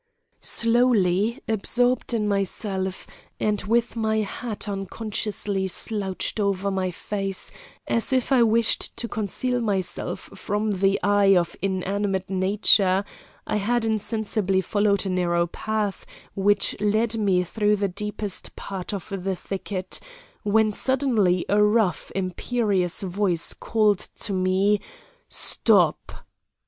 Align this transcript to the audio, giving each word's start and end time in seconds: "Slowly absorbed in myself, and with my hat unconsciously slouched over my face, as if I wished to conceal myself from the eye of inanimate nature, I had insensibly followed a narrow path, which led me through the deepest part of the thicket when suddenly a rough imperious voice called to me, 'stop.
"Slowly 0.39 1.41
absorbed 1.47 2.11
in 2.11 2.27
myself, 2.27 3.05
and 3.39 3.61
with 3.61 3.95
my 3.95 4.21
hat 4.21 4.67
unconsciously 4.67 5.67
slouched 5.67 6.39
over 6.39 6.71
my 6.71 6.89
face, 6.89 7.51
as 7.87 8.11
if 8.11 8.31
I 8.31 8.41
wished 8.41 8.97
to 8.97 9.07
conceal 9.07 9.61
myself 9.61 10.21
from 10.33 10.71
the 10.71 10.99
eye 11.03 11.37
of 11.37 11.55
inanimate 11.61 12.31
nature, 12.31 13.03
I 13.45 13.57
had 13.57 13.85
insensibly 13.85 14.59
followed 14.61 15.05
a 15.05 15.09
narrow 15.09 15.45
path, 15.45 16.03
which 16.33 16.75
led 16.81 17.15
me 17.19 17.43
through 17.43 17.75
the 17.75 17.87
deepest 17.87 18.55
part 18.55 18.95
of 18.95 19.07
the 19.23 19.35
thicket 19.35 19.99
when 20.41 20.71
suddenly 20.71 21.45
a 21.47 21.61
rough 21.63 22.11
imperious 22.15 23.03
voice 23.03 23.53
called 23.53 23.99
to 23.99 24.33
me, 24.33 24.81
'stop. 25.29 26.11